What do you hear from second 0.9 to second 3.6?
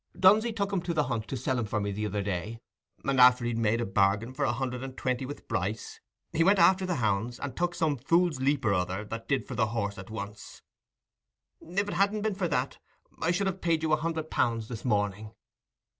the hunt to sell him for me the other day, and after he'd